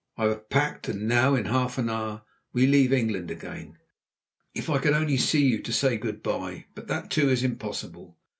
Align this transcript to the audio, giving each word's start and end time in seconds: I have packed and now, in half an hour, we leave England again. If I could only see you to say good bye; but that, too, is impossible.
I 0.17 0.23
have 0.23 0.49
packed 0.49 0.89
and 0.89 1.07
now, 1.07 1.35
in 1.35 1.45
half 1.45 1.77
an 1.77 1.87
hour, 1.87 2.23
we 2.53 2.65
leave 2.65 2.91
England 2.91 3.29
again. 3.29 3.77
If 4.55 4.67
I 4.67 4.79
could 4.79 4.93
only 4.93 5.17
see 5.17 5.45
you 5.45 5.61
to 5.61 5.71
say 5.71 5.95
good 5.95 6.23
bye; 6.23 6.65
but 6.73 6.87
that, 6.87 7.11
too, 7.11 7.29
is 7.29 7.43
impossible. 7.43 8.17